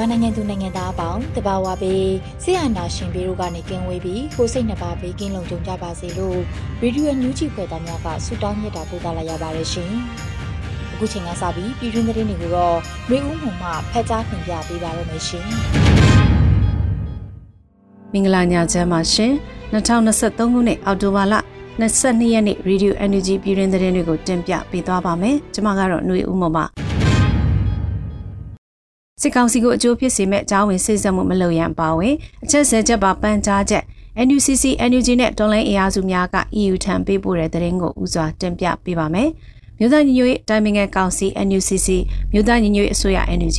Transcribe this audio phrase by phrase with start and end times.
[0.00, 2.08] မြန်မာနိုင်ငံသူနိုင်ငံသားအပေါင်းတဘာဝပေး
[2.42, 6.38] ဆရာနာရှင်ပေတို့ကနေကင်းဝေးပြီးကိုစိတ်နှပါဘေးကင်းလုံခြုံကြပါစေလို့
[6.82, 9.92] ရေဒီယိုညူးချီဖွယ်သားများကဆုတောင်းမြတ်တာပို့သလာရပါတယ်ရှင်။
[10.92, 12.76] အခုချိန်ကစပြီးပြည်တွင်းသတင်းတွေကိုတော့
[13.10, 15.46] မျိုးဦးမှမှဖတ်ကြားတင်ပြပေးပါရမရှင်။
[18.12, 19.32] မင်္ဂလာညချမ်းပါရှင်။
[19.72, 21.34] 2023ခုနှစ်အောက်တိုဘာလ
[21.80, 26.89] 22ရက်နေ့ရေဒီယို NUG ပြည်တွင်းသတင်းတွေကိုတင်ပြပေးသွားပါမယ်။ကျွန်မကတော့ຫນွေဦးမှမှ
[29.20, 33.84] စစ်ကောင်စီကိုအကျိုးဖြစ်စေမဲ့အကြောင်းဝင်စိတ်ဆက်မှုမလုပ်ရန်ပါဝင်အချက်ဆယ်ချက်ပါပန်းကြားချက်
[34.26, 39.28] NUCC NUG နဲ့ဒေါ်လိုင်းအင်အားစုများက EU ထံပေးပို့တဲ့သတင်းကိုဦးစွာတင်ပြပေးပါမယ်။
[39.80, 41.88] မြို့သားညီညွတ်ရေးတိုင်ပင်ခံကောင်စီ NUCC
[42.32, 43.58] မြို့သားညီညွတ်ရေးအစိုးရ NUG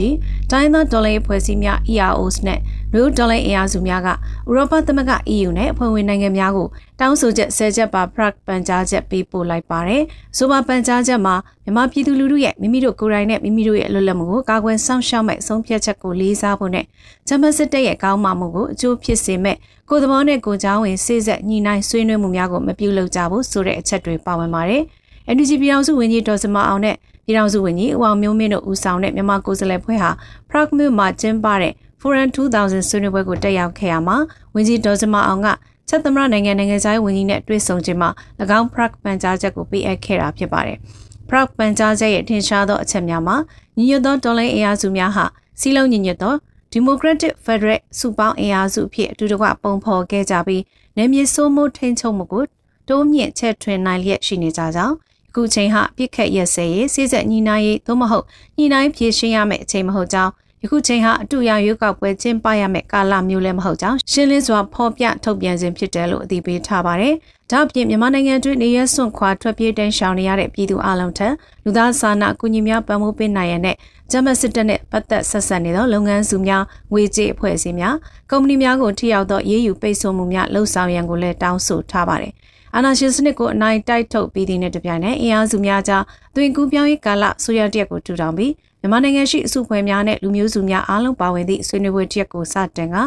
[0.52, 2.60] တိုင်းသားဒေါ်လာရေးဖွဲ့စည်းများ EROs နဲ့
[2.94, 4.14] လူဒေါ်လာအင်အားစုများကဥ
[4.56, 6.68] ရောပသမဂ္ဂ EU နဲ့အဖွဲ့ဝင်နိုင်ငံများကို
[7.00, 10.04] တောင်းဆိုချက်၁၀ချက်ပါ Prague ပန်ကြားချက်ပေးပို့လိုက်ပါတယ်။
[10.38, 16.86] ဆိုပါပန်ကြားချက်မှာမြန်မာပြည်သူလူထုရဲ့မိမိတို့ကိုယ်တိုင်နဲ့မိမိတို့ရဲ့လွတ်လပ်မှုကိုကာကွယ်စောင့်ရှောက်မဲ့ဆုံးဖြတ်ချက်ကိုလေးစားဖို့နဲ့
[17.28, 19.58] ဂျမစစ်တပ်ရဲ့ကောင်းမမှုကိုအကျိုးဖြစ်စေမဲ့
[19.90, 24.84] ကိုယ်သဘောနဲ့ကိုယ်ကြောင်းဝင်စိစက်ညှိနှိုင်းဆွေးနွေးမှုများကိုမပြုလုပ်ကြဘူးဆိုတဲ့အချက်တွေပါဝင်ပါတယ်။
[25.36, 26.96] NUG ပြည်ထောင်စုဝန်ကြီးဒေါ်စမအောင်နဲ့
[27.26, 30.10] ပြည်ထောင်စုဝန်ကြီးဦးအောင်မျိုးမင်းတို့ဦးဆောင်တဲ့မြန်မာကိုယ်စားလှယ်ဖွဲ့ဟာ
[30.50, 34.18] Prague မြို့မှာကျင်းပတဲ့ Forum 2000ဆွေးနွေးပွဲကိုတက်ရောက်ခဲ့ရမှာ
[34.56, 35.48] ဝန်ကြီးဒေါ်စမအောင်က
[35.90, 38.10] ချက်သမရနိုင်ငံနိုင်ငံသားဝန်ကြီးနဲ့တွေ့ဆုံခြင်းမှာ၎
[38.58, 40.78] င်း Prague ပန်ကြားချက်ကိုပေးအပ်ခဲ့တာဖြစ်ပါတယ်။
[41.30, 43.36] Prague ပန်ကြားချက်ရဲ့ထင်ရှားသောအချက်များမှာ
[43.78, 45.26] ညီညွတ်သောတော်လှန်အင်အားစုများဟာ
[45.60, 46.34] စီလုံးညီညွတ်သော
[46.74, 50.64] Democratic Federal စုပေါင်းအင်အားစုဖြစ်အတူတကွပုံဖော်ခဲ့ကြပြီး
[50.98, 52.44] နယ်မြေစိုးမိုးထိန်းချုပ်မှုကို
[52.90, 54.96] တိုးမြင့်ချက်ထွင်နိုင်လျက်ရှိနေကြကြောင်း
[55.32, 58.26] အခုချိန်ဟာပြစ်ခတ်ရက်စဲရေးစိစက်ညီနိုင်ရေးသို့မဟုတ်
[58.58, 60.32] ညီနိုင်ဖြည့်ရှင်းရမယ့်အချိန်မဟုတ်ကြောင်း
[60.64, 67.14] ယခုချိန်ဟာအတူရရွေးကောက်ပွဲကျင်းပရမယ့်ကာလမျိုးလည်းမဟုတ်ကြောင်းရှင်းလင်းစွာဖော်ပြထုတ်ပြန်ခြင်းဖြစ်တယ်လို့အသိပေးထားပါတယ်။
[67.52, 71.28] ဒါ့အပြင်မြန်မာနိုင်ငံတွင်းနေရစွန့်ခွာထွက်ပြေးတန်းရှောင်နေရတဲ့ပြည်သူအလုံးထံ
[71.64, 73.76] လူသားစာနာအကူအညီများပံ့ပိုးပေးနိုင်ရတဲ့
[74.12, 77.96] ဂျမစစ်တပ်နဲ့ပတ်သက်ဆက်ဆက်နေသောလုပ်ငန်းစုများငွေကြေးအဖွဲ့အစည်းများ
[78.32, 82.34] ကုမ္ပဏီများကိုထိရောက်သောရေးယူပိတ်ဆို့မှုများလှုံ့ဆော်ရန်ကိုလည်းတောင်းဆိုထားပါတယ်။
[82.76, 86.04] အာဏာရှင်စနစ်ကိုအနိုင်တိုက်ထုတ်ပြီးတဲ့နဲ့တပြိုင်နက်အင်အားစုများကြား
[86.36, 88.52] သွင်ကူးပြောင်းရေးကာလဆိုရတရက်ကိုထူထောင်ပြီး
[88.82, 92.98] မြန်မာနိုင်ငံရှိအစုဖွဲ့များနဲ့လူမျိုးစုများအားလုံးပါဝင်သည့်ဆွေးနွေးပွဲတစ်ရက်ကိုစတင်က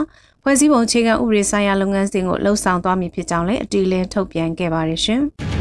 [0.42, 5.22] ဖွဲ့စည်းပုံအခြေခံဥပဒေဆိုင်ရာလုပ်ငန်းစဉ်ကိုလှုံ့ဆော်သွားမည်ဖြစ်ကြောင်းလည်းအတီးလင်းထုတ်ပြန်ခဲ့ပါတယ်ရှင်။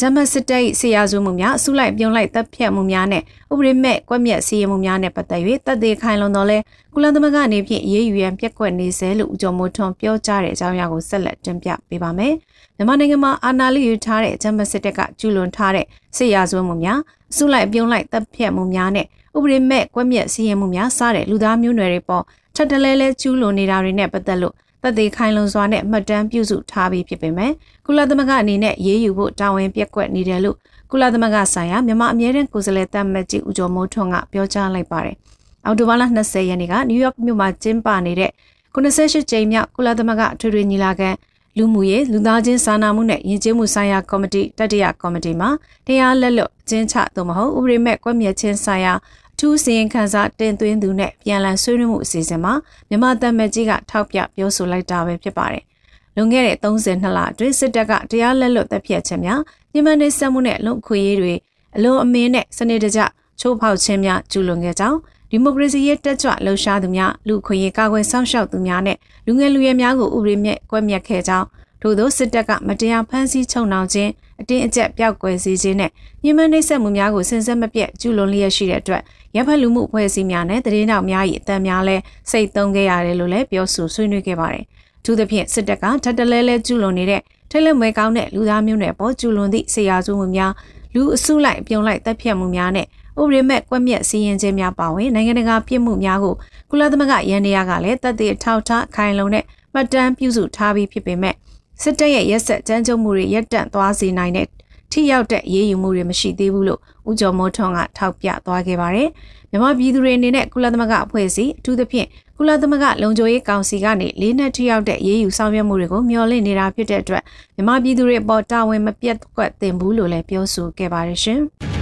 [0.00, 3.22] ဂျမစစ်တပ်ဆရာစုမှုများအစုလိုက်ပြုံးလိုက်တပ်ဖြတ်မှုများနဲ့
[3.52, 6.58] ဥပဒေမဲ့ကွက်မြက်စီရင်မှုများနဲ့ပတ်သက်၍တပ်သေးခိုင်လုံတော်လဲ
[6.94, 12.34] ကုလသမဂ္ဂအနေဖြင့်ရေးယူရန်ပြက်ကွက်နေစေလို့ဦးကျော်မိုးထွန်းပြောကြားတဲ့အကြောင်းအရာကိုဆက်လက်တင်ပြပေးပါမယ်။
[12.76, 15.86] မြန်မာနိုင်ငံမှာအာဏာလိယူထားတဲ့ဂျမစစ်တပ်ကကျူးလွန်ထားတဲ့
[16.16, 16.98] ဆရာစုမှုများ
[17.30, 19.06] အစုလိုက်ပြုံးလိုက်တပ်ဖြတ်မှုများနဲ့
[19.36, 22.24] ဥပဒေမဲ့ကွက်မြက်စီရင်မှုများစတဲ့လူသားမျိုးနွယ်တွေပေါ်
[22.56, 27.52] ထပ်တလဲလဲကျူးလွန်နေတာတွေနဲ့ပတ်သက်လို့ သက်သေခိုင်လုံစွာနဲ့မှတ်တမ်းပြုစုထားပြီးဖြစ်ပေမဲ့
[27.86, 30.56] ကုလသမဂ္ဂအနေနဲ့ရေးယူဖို့တာဝန်ပြက်ကွက်နေတယ်လို့
[30.90, 35.16] ကုလသမဂ္ဂဆိုင်ရာမြန်မာအမြဲတမ်းကိုယ်စားလှယ်တပ်မကြီးဦးကျော်မိုးထွန်းကပြောကြားလိုက်ပါတယ်။
[35.64, 38.30] အောက်တိုဘာလ20ရက်နေ့ကနယူးယောက်မြို့မှာကျင်းပနေတဲ့
[38.74, 41.10] 98ကြိမ်မြောက်ကုလသမဂ္ဂထွေထွေညီလာခံ
[41.56, 45.48] လူမှုရေးလူသားချင်းစာနာမှုနဲ့ယဉ်ကျေးမှုဆိုင်ရာကော်မတီတတိယကော်မတီမှာ
[45.86, 48.92] တရားလက်လွတ်ကျင်းချသို့မဟုတ်ဥပဒေမဲ့ကွက်မြက်ချင်းဆိုင်ရာ
[49.40, 52.52] ထူးစီရင်ခန်းစားတင်သွင်းသူနဲ့ပြန်လည်ဆွေးနွေးမှုအစီအစဉ်မှာ
[52.88, 55.64] မြန်မာတပ်မကြီးကထောက်ပြပြောဆိုလိုက်တာပဲဖြစ်ပါတယ်။
[56.16, 59.40] လွန်ခဲ့တဲ့32လအတွင်းစစ်တပ်ကတရားလက်လွတ်တပ်ဖြတ်ခြင်းများ
[59.72, 61.34] ညှဉ်းပန်းနှိပ်စက်မှုနဲ့လုံခွေရေးတွေ
[61.76, 63.00] အလွန်အမင်းနဲ့စနစ်တကျ
[63.40, 64.98] ချိုးဖောက်ခြင်းများကျူးလွန်ခဲ့ကြောင်း
[65.30, 68.96] ဒီမိုကရေစီရဲ့တက်ကြွလှုပ်ရှားသူများလူခွေရေးကာကွယ်စောင့်ရှောက်သူများနဲ့
[69.26, 71.46] လူငယ်လူရွယ်များကိုဥပဒေမြက်ကွက်မြက်ခဲ့ကြောင်း
[71.82, 74.10] ထို့သောစစ်တပ်ကမတရားဖမ်းဆီးချုပ်နှောင်ခြင်း
[74.40, 75.90] အတင်းအကျပ်ပျောက်ကွယ်စေခြင်းနဲ့
[76.22, 79.02] ညှဉ်းပန်းနှိပ်စက်မှုများကိုဆင်ဆက်မပြတ်ကျူးလွန်လျက်ရှိတဲ့အတွက်
[79.36, 81.96] ရပ်ဖက်လူမှုအဖွဲ့အစည်းများနဲ့တရေနောက်များ၏အတန်များလဲ
[82.30, 84.64] စိတ်သုံးခဲ့ရတယ်လို့လည်းပြောဆိုဆွေးနွေးခဲ့ပါတယ်။
[85.04, 90.52] သူသဖြင့်စစ်တပ်ကထပ်တလဲလဲကျူးလွန်နေတဲ့ထိတ်လက်မွဲကောင်းတဲ့လူသားမျိုးနွယ်ပေါ်ကျူးလွန်သည့်ဆရာစုမှုများ
[90.94, 92.86] လူအစုလိုက်ပြုံလိုက်တပ်ဖြတ်မှုများနဲ့
[93.20, 96.34] ဥပဒေမဲ့ကွက်မြက်စီရင်ခြင်းများပါဝင်နိုင်ငံတကာပြစ်မှုများကို
[96.70, 101.34] ကုလသမဂ္ဂရန်တရားကလည်းတပ်တွေထောက်ထားခိုင်လုံတဲ့မှတ်တမ်းပြုစုထားပြီးဖြစ်ပေမဲ့
[101.82, 104.46] စစ်တပ်ရဲ့ရက်ဆက်ကြမ်းကြုတ်မှုတွေရပ်တန့်သွားစေနိုင်တဲ့
[104.92, 109.08] ထိရောက်တဲ့ရေးယူမှုတွေမရှိသေးဘူးလို့ဦးကျော်မိုးထွန်းကထောက်ပြသွားခဲ့ပါတယ်။
[109.50, 117.22] မြန်မာပြည်သူတွေအနေနဲ့ကုလသမဂ္ဂအဖွဲ့အစည်းအထူးသဖြင့်ကုလသမဂ္ဂလုံခြုံရေးကောင်စီကနေလေးနက်ထိရောက်တဲ့ရေးယူဆောင်ရွက်မှုတွေကိုမျှော်လင့်နေတာဖြစ်တဲ့အတွက်
[117.54, 121.40] မြန်မာပြည်သူတွေအပေါ်တာဝန်မပြတ်ကွက်တင်ဘူးလို့လည်းပြောဆိုခဲ့ပါတယ်ရှင်။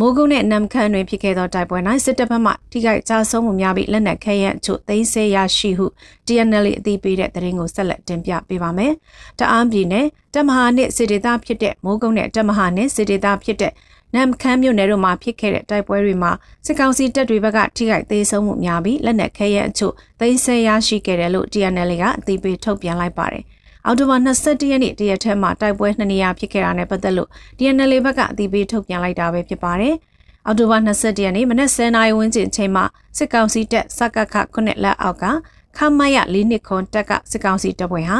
[0.00, 5.86] မိုးကုတ်နဲ့နမ်ခမ်းတွင်ဖြစ်ခဲ့သောတိုက်ပွဲ၌စစ်တပ်ဘက်မှထိခိုက်ကြဆုံးမှုများပြီးလက်နက်ခဲယမ်းအချို့သိမ်းဆည်းရရှိဟု
[6.26, 8.92] TNL အသိပေးတဲ့သတင်းကိုဆက်လက်တင်ပြပေးပါမယ်။
[9.38, 13.72] တအားပြည်နယ်တမဟာနဲ့စစ်ဒေသဖြစ်တဲ့မိုးကုတ်နဲ့တမဟာနဲ့စစ်ဒေသဖြစ်တဲ့
[14.14, 16.32] နမ်ခမ်းမြို့နယ်တို့မှာဖြစ်ခဲ့တဲ့တိုက်ပွဲတွေမှာ
[16.66, 23.44] စစ်ကောင်စီတပ်တွေဘက်ကထိခိုက်သေးဆုံးမှုများပြီးလက်နက်ခဲယမ်းအချို့သိမ်းဆည်းရရှိခဲ့တယ်လို့ TNL ကအသိပေးထုတ်ပြန်လိုက်ပါတယ်။
[23.88, 29.94] အော်တိုဘာ22ရက်နေ့တရက်ထဲမှာတိုက်ပွဲနှစ်နေရာဖြစ်ခဲ့တာနဲ့ပတ်သက်လို့ DNL ဘက်ကအသိပေးထုတ်ပြန်လိုက်တာပဲဖြစ်ပါတယ်။
[30.46, 32.84] အော်တိုဘာ22ရက်နေ့မနက်10:00နာရီဝန်းကျင်ချိန်မှာ
[33.18, 35.24] စစ်ကောင်စီတပ်စကခ9လက်အောက်က
[35.76, 38.18] ခမရ၄နှစ်ခွန်တက်ကစစ်ကောင်စီတပ်ဖွဲ့ဟာ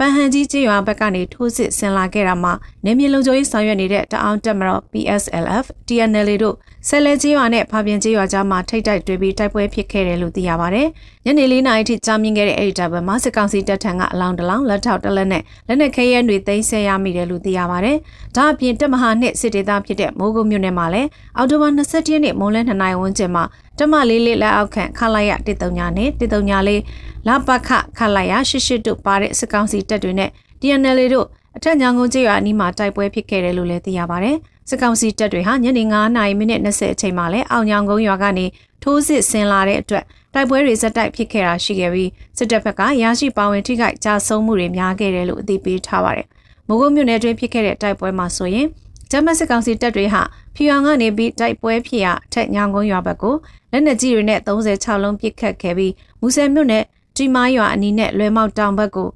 [0.00, 2.52] ပန်ဟန်ကြီးကျေးရွာဘက်ကနေထိုးစစ်ဆင်လာခဲ့တာမှာ
[2.84, 6.56] နေမြေလုံခြုံရေးဆောင်ရွက်နေတဲ့တအောင်တက်မတော် PSLF TNL တို့
[6.88, 10.88] ဆယ်လဲကျေးရွာနဲ့ဖာပြင်ကျေးရွာကြားမှာထိတ်တိုက်တွေ့ပြီးတိုက်ပွဲဖြစ်ခဲ့တယ်လို့သိရပါတယ်။
[11.24, 17.96] ညနေ၄နာရီထိကြာမြင့်ခဲ့တဲ့အဲဒီတပ်ဘက်မှာစစ်ကောင်စီတပ်ထံကအလောင်းတလောင်းလက်ထောက်တလက်နဲ့လက်နက်ခဲယမ်းတွေသိမ်းဆည်းရမိတယ်လို့သိရပါတယ်။
[18.36, 23.44] ဒါအပြင်တပ်မဟာနှစ်စစ်ဒေသဖြစ်တဲ့မိုးကုတ်မြို့နယ်မှာလည်းအော်တိုဘာ27ရက်နေ့မွန်းလယ်2နာရီဝန်းကျင်မှာ
[23.78, 26.82] တမလေးလေးလက်အောက်ခံခလာရ139နဲ့139လေး
[27.26, 30.30] လာပခခလာရ88တို့ပါတဲ့စစ်ကောင်စီတပ်တွေနဲ့
[30.60, 31.26] TNL တို့
[31.56, 34.36] အထက်ညာငုံကျေးရွာအနီးမှာတိုက်ပွဲဖြစ်ခဲ့တယ်လို့လည်းသိရပါတယ်။
[34.68, 38.46] စစ်ကောင်စီတပ်တွေဟာညနေ9နာရီမိနစ်20အချိန်မှာလဲအောင်ညောင်ကုန်းရွာကနေ
[38.82, 40.04] ထိုးစစ်ဆင်လာတဲ့အတွက်
[40.34, 46.26] တိုက်ပွဲတွေဇက်တိုက်ဖြစ်ခဲ့တာရှိခဲ့ပြီးစစ်တပ်ဘက်ကရရှိပါဝင်ထိခိုက်ကြဆုံးမှုတွေများခဲ့တယ်လို့အသိပေးထားပါတယ်။
[46.68, 48.66] မိုးကုတ်မြို့နယ်တွင်ဖြစ်ခဲ့တဲ့တိုက်ပွဲမှာဆိုရင်
[49.10, 50.22] ဂျမတ်စစ်ကောင်စီတပ်တွေဟာ
[50.54, 53.34] ဖြူအောင်ကနေပြီးတိုက်ပွဲဖြစ်ရာအထက်ညောင်ကုန်းရွာဘက်ကို
[53.72, 56.84] လက်နက်ကြီးတွေနဲ့36လုံးပစ်ခတ်ခဲ့ပြီးမူဆယ်မြို့နယ်
[57.16, 59.08] တီမားရွာအနီးနဲ့လွယ်မောက်တောင်ဘက်ကို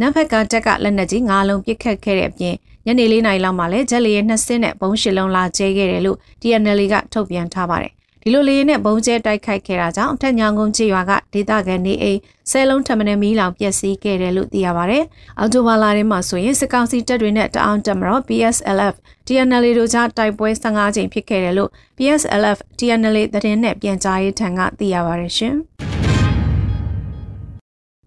[0.00, 2.54] နံဖက်ကတက်ကလက်နက်ကြီး၅လုံးပစ်ခတ်ခဲ့တဲ့အပြင်
[2.86, 7.92] ညနေ၄နာရီလောက်မှာလည်းဂျက်လီရဲ့နှစ်စင်းနဲ့ဘုံရှစ်လုံးလာကျဲခဲ့တယ်လို့ TNL ကထုတ်ပြန်ထားပါတယ်
[8.28, 12.18] ဒီလိုလေရင်နဲ့ဘုံကျဲတိုက်ခိုက်ခဲ့တာကြောင့်အထက်ညောင်ကုန်းချေရွာကဒေသခံနေအိမ်
[12.50, 14.98] ဆယ်လုံးထပ်မံမီးလောင်ပျက်စီးခဲ့တယ်လို့သိရပါဗျ။
[15.38, 18.94] အော်တိုဘာလာထဲမှာဆိုရင်စစ်ကောင်စီတပ်တွေနဲ့တအောင်တက်မတော် PSLF
[19.26, 25.56] TNL တို့ကြားတိုက်ပွဲ15ချိန်ဖြစ်ခဲ့တယ်လို့ PSLF TNL သတင်းနဲ့ပြန်ကြားရေးထံကသိရပါဗျရှင်။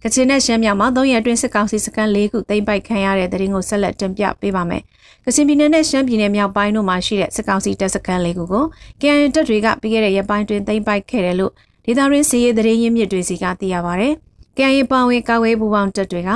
[0.03, 4.81] ကချင်နဲ့ရှမ်းမြောက်မှာ၃ရက်အတွင်းစစ်ကောင်စီစခန်း၄ခုသိမ်းပိုက်ခံရတဲ့တဲ့ရင်ကိုဆက်လက်တင်ပြပေးပါမယ်။
[5.25, 8.65] ကချင်ပြည်နယ်နဲ့ရှမ်းပြည်နယ်မြောက်ပိုင်းတို့မှာရှိတဲ့စစ်ကောင်စီတပ်စခန်း၄ခုကို
[9.01, 11.51] KN တပ်တွေကပြီးခဲ့တဲ့ရက်ပိုင်းတွင်သိမ်းပိုက်ခဲ့တယ်လို့
[11.85, 14.07] ဒေသရင်းစီရေးသတင်းရင်းမြစ်တွေစီကသိရပါဗျ။
[14.57, 16.29] KN ပောင်ဝင်ကာဝေးပူပေါင်းတပ်တွေက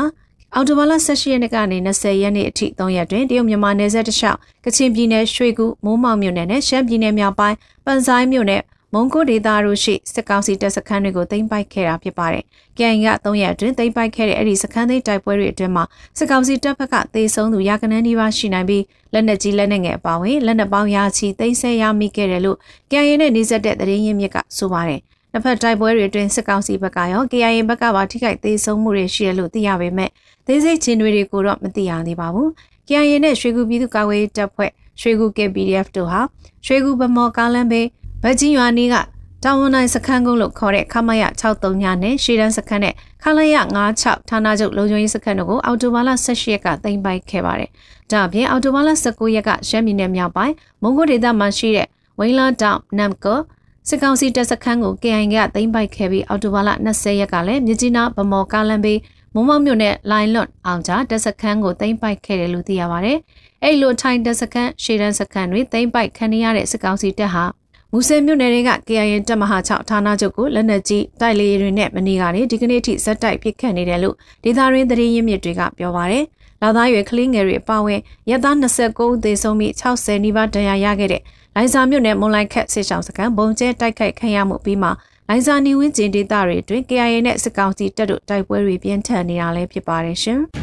[0.56, 8.62] အော်တိုဘာလ18ရက်နေ့ကနေ20ရက်နေ့အထိ3ရက်တွင်တရုတ်မြန်မာနယ်စပ်တစ်လျှောက်ကချင်ပြည်နယ်ရွှေကူမိုးမောင်မြို့နယ်နဲ့ရှမ်းပြည်နယ်မြောက်ပိုင်းပန်ဆိုင်မြို့နယ်
[8.95, 12.44] မုံကိုဒေသတို့ရှိစစ်ကောင်စီတပ်စခန်းတွေကိုသိမ်းပိုက်ခဲ့တာဖြစ်ပါတယ်။
[12.80, 15.84] ကြံက3ရက်အတွင်းသိမ်းပိုက်ခဲ့တဲ့အဲ့ဒီစခန်းသိမ်းတိုက်ပွဲတွေအတွင်းမှာ
[16.18, 22.57] စစ်ကောင်စီတပ်ဘက်ကသေဆုံးသူရာကနန်းဒီပါရှိနိုင်ပြီးလက်နက်ကြီးလက်နက်ငယ်အပါအဝင်လက်နက်ပေါင်းရာချီသိမ်းဆည်းရမိခဲ့တယ်လို့
[22.92, 25.01] ကြံရင်နဲ့နှိစက်တဲ့သတင်းရင်းမြစ်ကဆိုပါတယ်။
[25.31, 30.10] နှစ်ဖက်တိုက်ပွဲတွေအတွင်းစစ်ကောင်စီဘက်ကရော KIA ဘက်ကပါထိခိုက်သေးဆုံးမှုတွေရှိတယ်လို့သိရပေမဲ့
[30.48, 32.50] သေးစိတ်ချင်းတွေကိုတော့မသိရသေးပါဘူး။
[32.88, 36.20] KIA နဲ့ရွှေကူပြည်သူ့ကာကွယ်ရေးတပ်ဖွဲ့ရွှေကူ KPDF တို့ဟာ
[36.65, 37.88] ရွှေကူဗမော်ကားလမ်းဘေး
[38.25, 38.96] ဗတ်ကြီးရွာနီးက
[39.44, 43.56] တာဝန်နိုင်စခန်းကုန်းလို့ခေါ်တဲ့ခမရ63ညနဲ့ရှေ့တန်းစခန်းနဲ့ခလရ
[43.94, 47.70] 96ဌာနချုပ်လုံခြုံရေးစခန်းတို့ကိုအော်တိုဘာလ18ရက်ကတင်ပိုက်ခဲ့ပါတယ်။
[48.12, 51.88] ဒါအပြင်အော်တိုဘာလ19ရက်ကရှမ်းပြည်နယ်မြောက်ပိုင်းမုံကိုဒေသမှာရှိတဲ့
[52.20, 53.39] ဝိန်းလာတောင်နမ်ကော
[53.88, 59.00] စစ်ကောင်စီတပ်စခန်းကို KIN ကတင်ပိုက်ခဲ့ပြီးအော်တိုဘာလ20ရက်ကလည်းမြကြီးနားဗမော်ကားလမ်းဘေး
[59.34, 63.18] မုံမောက်မြို့နယ်လိုင်လွတ်အောင်ကြားတပ်စခန်းကိုတင်ပိုက်ခဲ့တယ်လို့သိရပါတယ်။
[63.63, 67.46] အဲ့လိုထိုင်တပ်စခန်းရှေ့တန်းစခန်းတွေတင်ပိုက်ခံရတဲ့စစ်ကောင်စီတပ်ဟာ
[67.95, 76.25] မူဆယ်မြို့နယ်တွေက KIN တပ်မဟာ6ဌာနချုပ်ကိုလက်နက်ကြီးတိုက်လေတွေနဲ့မနေ့ကနေဒီကနေ့ထိဇက်တိုက်ပစ်ခတ်နေတယ်လို့ဒေသရင်းသတင်းရင်းမြစ်တွေကပြောပါရယ်။
[76.62, 81.21] လာသားရွယ်ကလေးငယ်တွေအပါအဝင်ရဲသား29ဦးသေဆုံးပြီး60နီးပါးဒဏ်ရာရခဲ့တဲ့
[81.55, 84.89] လိုင်ဇာမြို့နယ်မွန်လိုင်ခက်စစ်ဆောင်စခန်းဘုံကျဲတိုက်ခိုက်ခံရမှုပြီးမှ
[85.29, 90.41] လိုင်ဇာနီဝင်းကျင်ဒေသတွေအတွင်း KIA နဲ့စစ်ကောင်စီတပ်တို့တိုက်ပွဲတွေပြင်းထန်နေတာလည်းဖြစ်ပါတယ်ရှင်။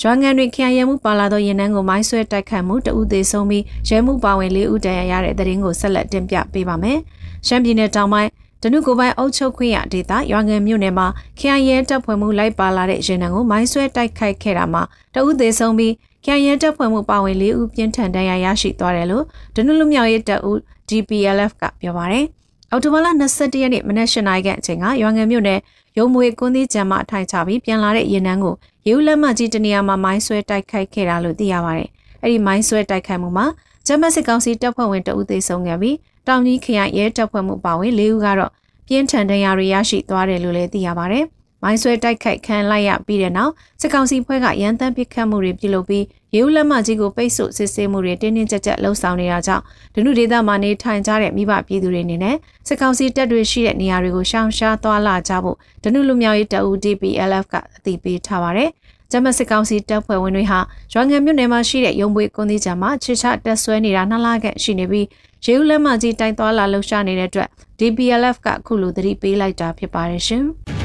[0.00, 6.98] ရွာငံတွင်ခရိုင်ရဲမှုပါလာသောရင်နှန်းကိုမိုင်းဆွဲတိုက်ခတ်မှုတဦးသေးဆုံးပြီးရဲမှုပါဝင်၄ဦးတန်ရာရတဲ့တဲ့ရင်ကိုဆက်လက်တင်ပြပေးပါမယ်။
[7.46, 8.30] ရှမ်းပြည်နယ်တောင်ပိုင်း
[8.62, 11.06] တနုကိုပိုင်းအုပ်ချုပ်ခွင့်ရဒေသရွာငံမြို့နယ်မှာ
[11.38, 14.82] ခရိုင်ရဲတပ်ဖွဲ့မှုလိုက်ပါလာတဲ့ရင်နှန်းကိုမိုင်းဆွဲတိုက်ခိုက်ခဲ့တာမှာ
[15.14, 15.92] တဦးသေးဆုံးပြီး
[16.24, 20.58] ခရိုင်ရဲတပ်ဖွဲ့မှုပါဝင်၄ဦးပြင်းထန်ဒဏ်ရာရရှိသွားတယ်လို့ဒနုလူမြောက်ရဲတပ်ဦး
[20.88, 22.26] DPLF ကပြောပါရယ်။
[22.70, 23.06] အော်တိုဘာလ
[23.36, 25.60] 22ရက်နေ့မနက်၈နာရီခန့်အချိန်ကရွာငံမြို့နယ်
[25.98, 28.54] ရုံမွေကွန်းသေးကြံမှအထိုင်ချပြီးပြန်လာတဲ့ရင်နန်းကို
[28.86, 31.88] ရေဦးလက်မကြီးတနေရာမှာမိုင်းဆွဲတိုက်ခိုက်ခဲ့တာလို့သိရပါတယ်။
[32.22, 33.46] အဲ့ဒီမိုင်းဆွဲတိုက်ခိုက်မှုမှာ
[33.86, 35.96] ဂျမတ်စစ်ကောင်စီတပ်ဖွဲ့ဝင်တဦးသေဆုံးခဲ့ပြီး
[36.26, 38.52] တောင်ကြီးခရိုင်ရဲတပ်ဖွဲ့မှုပါဝင်၄ဦးကတော့
[38.86, 41.24] ပြင်းထန်ဒဏ်ရာတွေရရှိသွားတယ်လို့လည်းသိရပါတယ်။
[41.62, 46.04] မိုင်းဆွဲတိုက်ခိုက်ခံလိုက်ရပြီးတဲ့နောက်စစ်ကောင်စီဖွဲ့ကရန်တမ်းပစ်ခတ်မှုတွေပြုလုပ်ပြီး
[46.34, 49.62] ရေဦးလက်မကြီးကိုပိတ်ဆို့စစ်ဆေးမှုတွေတင်းတင်းကြပ်ကြပ်လှုံ့ဆော်နေတာကြောင့်
[49.94, 58.70] ဒနုဒေသမှာနေထိုင်ကြတဲ့မိဘပြည်သူတွေအနေနဲ့စစ်ကောင်စီတပ်တွေရှိတဲ့နေရာတွေကိုရှောင်ရှားသွားလာကြဖို့ဒနုလူမျိုးရေးတပ်ဦး DPLF ကအသိပေးထားပါတယ်။
[59.10, 60.58] ဂျမတ်စစ်ကောင်စီတပ်ဖွဲ့ဝင်တွေဟာ
[60.92, 65.06] ရွာငံမြို့နယ်မှာရှိတဲ့ရုံပွေကွန်ဒီဂျာမှာချစ်ချတက်ဆွဲနေတာနှစ်လခန့်ရှိနေပြီး
[65.44, 70.44] ရေဦးလက်မကြီးတိုင်သွားလာလှုပ်ရှားနေတဲ့အတွက် DPLF ကအခုလိုသတိပေးလိုက်တာဖြစ်ပါတယ်ရှင်။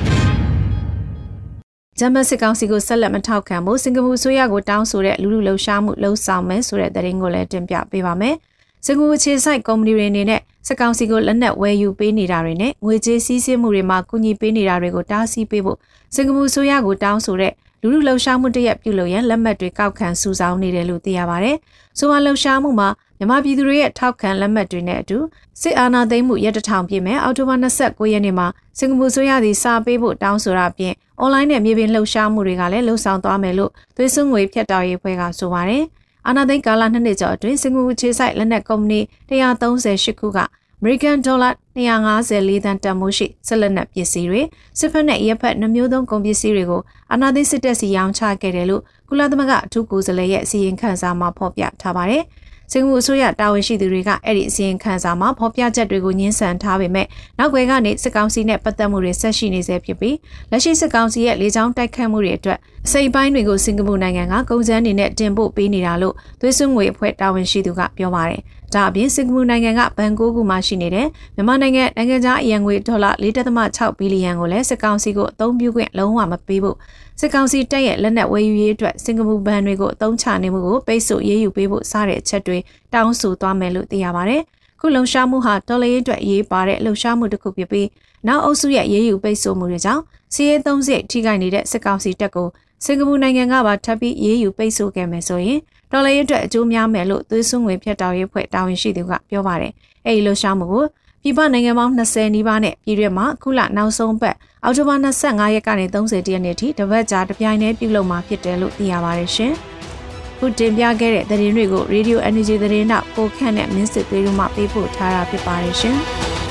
[1.99, 8.35] ဂျမတ်စစ်ကောင်စီကိုဆက်လက်မထောက်ခံဖို့စင်ကာပူအစိုးရကိုတောင်းဆိုတဲ့လူလူလှုပ်ရှားမှုလှုံ့ဆော်မယ်ဆိုတဲ့သတင်းကိုလည်းတင်ပြပေးပါမယ်။
[8.85, 15.77] စင်ကာပူခြေဆိုင်ကုမ္ပဏီတွေအနေနဲ့စစ်ကောင်စီကိုလက်နက်ဝယ်ယူပေးနေတာတွေနဲ့ငွေကြေးစည်းစိမ်မှုတွေမှာကူညီပေးနေတာတွေကိုတားဆီးပေးဖို့
[16.15, 21.51] စင်ကာပူအစိုးရကိုတောင်းဆိုတဲ့လူလူလှုပ်ရှားမှုတရက်ပြုလုပ်ရန်လက်မှတ်တွေကောက်ခံစုဆောင်းနေတယ်လို့သိရပါဗျ။
[21.97, 25.17] ဆိုပါလှုပ်ရှားမှုမှာ မြန်မာပြည်သူတွေရဲ့ထောက်ခံလက်မှတ်တွေနဲ့အတူ
[25.61, 28.47] စစ်အာဏာသိမ်းမှုရက်တထောင်ပြည့်မဲ့အောက်တိုဘာ29ရက်နေ့မှာ
[28.77, 35.83] စင်ကာပူဆိုရသည်စာပေးဖို့တောင်းဆိုတာပြင်အွန်လိုင်းနဲ့မြေပြင်လှုပ်ရှားမှုတွေကလည်းလှုပ်ဆောင်သွားမယ်လို့သွေးစွငွေဖြတ်တောက်ရေးဖွဲ့ကဆိုပါတယ်။
[36.27, 40.39] အာဏာသိမ်းကာလနှစ်နှစ်ကျော်အတွင်းစင်ကာပူခြေဆိုင်လက်နက်ကုမ္ပဏီ138ခုက
[40.81, 44.41] American Dollar 254တန်တန်မိုးရှိဆက်လက်နက်ပစ္စည်းတွေ
[44.79, 46.81] စစ်ဖက်နဲ့ရပ်ဖက်နှမျိုးသုံးကုန်ပစ္စည်းတွေကို
[47.11, 52.23] အာဏာသိမ်းစစ်တပ်စီရောင်းချခဲ့တယ်လို့ကုလသမဂ္ဂအထူးကိုယ်စားလှယ်ရဲ့အစီရင်ခံစာမှာဖော်ပြထားပါတယ်။
[52.71, 57.07] စင်ကာပူအစိုးရတာဝန်ရှိသူတွေကအဲ့ဒီအစီရင်ခံစာမှာဖော်ပြချက်တွေကိုညှင်းဆန်ထားပေမဲ့
[57.39, 60.15] နောက်ွယ်ကနေစစ်ကောင်စီနဲ့ပတ်သက်မှုတွေဆက်ရှိနေဆဲဖြစ်ပြီး
[60.51, 68.41] လက်ရှိစစ်ကောင်စီရဲ့လေကြောင်းတိုက်ခတ်မှုတွေအတွက်အစိပ်ပိုင်းတွေကိုစင်ကာပူနိုင်ငံကကုန်စည်အနေနဲ့တင်ပို့ပေးနေတာလို့သွေးစွန်းငွေအဖွဲ့တာဝန်ရှိသူကပြောပါတယ်။
[68.73, 76.77] ဒါအပြင်စင်ကာပူနိုင်ငံကဘန်ကိုကူမှာရှိနေတဲ့မြန်မာနိုင်ငံနိုင်ငံခြားအရန်ငွေဒေါ်လာ4.6ဘီလီယံကိုလည်းစစ်ကောင်စီကိုအသုံးပြုခွင့်လုံးဝမပေးဖို့
[77.19, 82.57] စစ်ကောင်စီတပ်ရဲ့လက်နက်ဝယ်ယူရေးအတွက်စင်ကာပူဘဏ်တွေကိုအသုံးချနေမှုကိုပိတ်ဆို့ရေးယူပေးဖို့စတဲ့အချက်တွေ
[82.93, 84.41] တောင်းဆိုသွားမယ်လို့သိရပါတယ်။
[84.79, 87.87] ခုလုံရှားမှုဟာတော်လှန်ရေးအတွက်အရေးပါတဲ့လှုပ်ရှားမှုတစ်ခုဖြစ်ပြီး
[88.27, 92.47] နောက်အုပ်စုရဲ့ရေးယူပိတ်ဆို့မှုတွေကြောင့်စီးရဲသုံးစစ်ထိခိုက်နေတဲ့စစ်ကောင်စီတပ်ကို
[92.85, 95.59] စင်ကာပူနိုင်ငံကပါထပ်ပြီးရေးယူပိတ်ဆို့ခဲ့မယ်ဆိုရင်
[95.91, 99.73] တော်လှန်ရေးအတွက်အကျိုးများမယ်လို့သွေးစွန်းငွေဖြတ်တောက်ရေးဖွဲ့တာဝန်ရှိသူကပြောပါတယ်။
[100.05, 100.85] အဲဒီလှုပ်ရှားမှုကို
[101.21, 109.53] ပြည်ပနိုင်ငံပေါင်း20နီးပါးနဲ့ပြည်ရွက်မှာခုလနောက်ဆုံးပတ်အောက်တိုဘာ25ရက်ကနေ30ရက်နေ့ထိတပတ်ကြာတပြိုင်တည်းပြုလုပ်မှာဖြစ်တယ်လို့သိရပါတယ်ရှင်။
[110.39, 115.97] ခုတင်ပြခဲ့တဲ့သတင်းတွေကို Radio Energy သတင်းတော့ပိုခန့်နဲ့မင်းစစ်သွေးတို့မှပေးပို့ထားတာဖြစ်ပါတယ်ရှင်။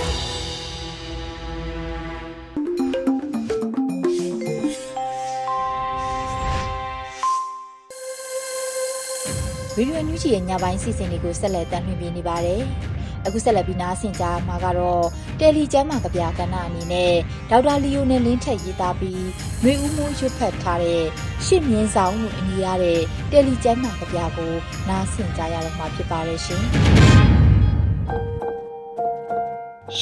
[9.76, 12.62] ဗီဒီယိုညူးချီရဲ့ညပိုင်းစီစဉ်တွေကိုဆက်လက်တင်ပြနေပါတယ်။
[13.26, 15.04] အခုဆက်လက်ပြီးနားဆင်ကြမှာကတော့
[15.38, 17.14] တယ်လီကျမ်းမာကဗျာကဏ္ဍအနေနဲ့
[17.50, 19.24] ဒေါက်တာလီယိုနယ်လင်းထက်ရေးသားပြီး
[19.62, 21.04] နှွေဦးမိုးရွတ်ဖတ်ထားတဲ့
[21.46, 24.52] ရှစ်မြင်းဆောင်လို့အမည်ရတဲ့တယ်လီကျမ်းမာကဗျာကို
[24.88, 26.62] နားဆင်ကြရတော့မှာဖြစ်ပါတယ်ရှင်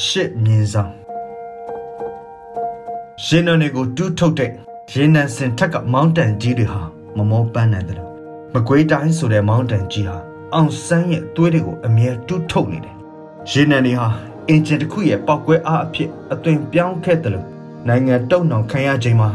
[0.03, 0.93] ရှစ်မြင်းဆောင်
[3.25, 4.51] ရှင်နနေကိုတူးထုတ်တဲ့
[4.93, 6.81] ရေနံစင်ထက်ကမောင်းတန်ကြီးတွေဟာ
[7.17, 8.04] မမောပန်းနိုင်တယ်လို့
[8.57, 10.17] မကွေးတိုင်းဆိုတဲ့မောင်းတန်ကြီးဟာ
[10.53, 12.95] အောင်ဆန်းရဲ့သွေးတွေကိုအမြဲတူးထုတ်နေတယ်
[13.51, 14.07] ရေနံတွေဟာ
[14.49, 17.47] အင်ဂျင်တစ်ခုရဲ့ပောက်ကွဲအားအဖြစ်အသွင်ပြောင်းခဲ့တယ်လို့
[17.87, 19.29] နိုင်ငံတုံ့နှောင်ခံရချိန်မှာ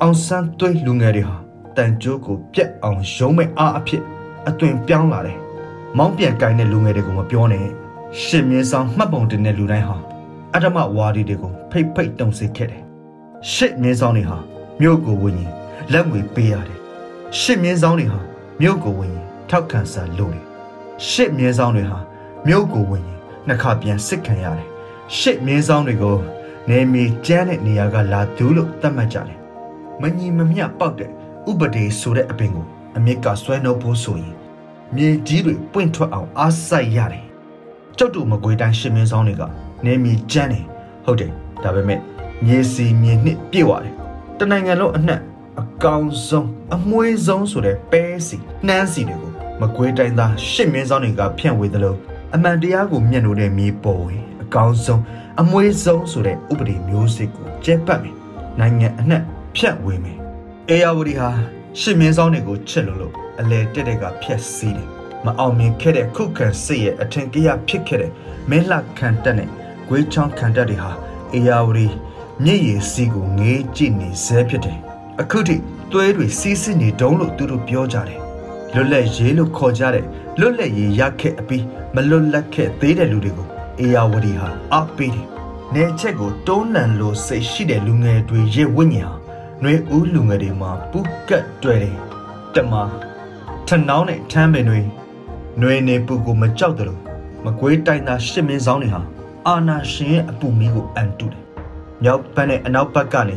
[0.00, 1.36] အောင်ဆန်းသွေးလူငယ်တွေဟာ
[1.76, 4.02] တန်ကြိုးကိုပြက်အောင်ရုံးမဲ့အားအဖြစ်
[4.48, 5.38] အသွင်ပြောင်းလာတယ်။
[5.98, 7.66] မောင်းပြန်ကင်တဲ့လူငယ်တွေကိုမပြောနဲ့။
[8.22, 9.96] ရှစ်မြင်းဆောင်မှတ်ပုံတင်တဲ့လူတိုင်းဟာ
[10.54, 12.82] အတ္တမဝါဒီတွေကိုဖိတ်ဖိတ်တုံစေခဲ့တယ်။
[13.52, 14.38] ရှစ်မြင်းဆောင်တွေဟာ
[14.80, 15.52] မြို့ကိုဝင်းရင်
[15.92, 16.78] လက်ငွေပေးရတယ်။
[17.40, 18.20] ရှစ်မြင်းဆောင်တွေဟာ
[18.64, 20.44] မြို့ကိုဝင်းရင်ထောက်ခံစာလုပ်တယ်။
[21.08, 21.98] ရှစ်မြင်းဆောင်တွေဟာ
[22.46, 24.68] မြို့ကိုဝင်းရင်နှစ်ခါပြန်စစ်ခံရတယ်
[25.18, 26.16] ရှစ်မြင်းဆောင်တွေကို
[26.68, 29.38] နေမီကျန်းတဲ့နေရာကလာသူလို့သတ်မှတ်ကြတယ်
[30.00, 31.10] မညီမမျှပေါက်တဲ့
[31.50, 32.66] ဥပဒေဆိုတဲ့အပင်ကို
[32.96, 34.34] အမြစ်ကဆွဲနှုတ်ဖို့ဆိုရင်
[34.96, 37.26] မြေကြီးတွေပွင့်ထွက်အောင်အားစိုက်ရတယ်
[37.98, 39.42] ကျုပ်တို့မကွေးတိုင်းရှစ်မင်းဆောင်တွေက
[39.84, 40.64] နေမီကျန်းတယ်
[41.04, 42.00] ဟုတ်တယ်ဒါပေမဲ့
[42.44, 43.94] မြေစီမြေနှစ်ပြည့်သွားတယ်
[44.38, 45.20] တနိုင်ငံလုံးအနှံ့
[45.60, 51.94] အကောင်ဆုံးအမွှေးဆုံးဆိုတဲ့ပဲစီနှမ်းစီတွေကိုမကွေးတိုင်းသားရှစ်မင်းဆောင်တွေကဖြန့်ဝေသလို
[52.34, 55.02] အမှန်တရားကိုမျက်နှာနဲ့မြေပေါ်ဝင်အကောင်းဆုံး
[55.40, 58.16] အမွေးဆုံးဆိုတဲ့ဥပဒေမျိုးစစ်ကိုကျက်ပတ်မယ်
[58.60, 59.22] နိုင်ငံအနှံ့
[59.56, 60.18] ဖြတ်ဝေမယ်
[60.70, 61.30] အေယာဝတီဟာ
[61.80, 64.88] ရှစ်မင်းဆောင်တွေကိုချစ်လို့လို့အလဲတက်တဲ့ကဖြတ်စည်းတယ်
[65.24, 68.12] မအောင်မြင်ခဲ့တဲ့ခုခံစစ်ရဲ့အထင်ကြီးဖြစ်ခဲ့တဲ့
[68.50, 69.48] မဲလှခံတက်နဲ့
[69.88, 70.92] ဂွေးချောင်းခံတက်တွေဟာ
[71.34, 71.86] အေယာဝတီ
[72.44, 74.91] မြစ်ရည်စီးကိုငေးကြည့်နေဆဲဖြစ်တယ်
[75.22, 75.56] အခုထိ
[75.92, 78.20] သွေးတွေစီးစစ်နေတုံးလို့သူတို့ပြောကြတယ်
[78.74, 80.04] လွတ်လပ်ရေးလို့ခေါ်ကြတဲ့
[80.40, 81.64] လွတ်လပ်ရေးရခဲ့အပြီး
[81.94, 83.48] မလွတ်လပ်ခဲ့သေးတဲ့လူတွေကို
[83.80, 85.26] အေယာဝတီဟာအပေးတယ်
[85.74, 89.16] နေချက်ကိုတွန်းလှန်လို့စိတ်ရှိတဲ့လူငယ်တွေရဲ့ဝိညာဉ်ဟာ
[89.62, 91.96] နှွေဦးလူငယ်တွေမှာပူကတ်တွေ့တယ်
[92.54, 92.72] တမ
[93.66, 94.80] ထနောင်းနဲ့ထမ်းပင်တွေ
[95.60, 97.00] နှွေနေပူကိုမကြောက်တယ်လို့
[97.44, 99.00] မကွေးတိုင်းသားရှစ်မင်းဆောင်တွေဟာ
[99.46, 101.44] အာနာရှင်ရဲ့အပူမီးကိုအန်တုတယ်
[102.02, 103.36] မြောက်ဘက်နဲ့အနောက်ဘက်ကနေ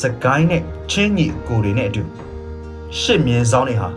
[0.00, 2.02] စကိုင်းနဲ့ချင်းညီကိုတွေနဲ့အတူ
[3.00, 3.88] ရှစ်မြင်းဆောင်တွေဟာ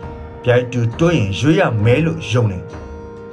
[0.44, 2.58] ပြိုက်တူတွင်းရင်ရွေးရမဲလို့ယုံနေ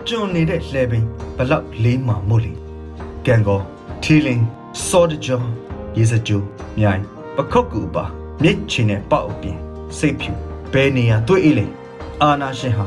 [0.08, 1.04] ကျွန်းနေတဲ့လှဲပင်
[1.38, 2.54] ဘလောက်လေးမှမို့လေ
[3.26, 3.60] ကန်ကော
[4.04, 4.46] ထီလင်း
[4.88, 5.42] စောဒကြော
[5.98, 6.42] ရေစကြို
[6.80, 7.02] မြိုင်
[7.36, 8.04] ပခုတ်ကူပါ
[8.42, 9.58] မြစ်ချင်နဲ့ပေါက်အပြင်
[9.98, 10.32] စိတ်ဖြူ
[10.74, 11.66] ဘယ်နေရာတွေ့အေးလေ
[12.22, 12.86] အာနာရှင်ဟာ